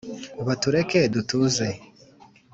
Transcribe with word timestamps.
batureke 0.47 0.99
dutuze 1.13 1.67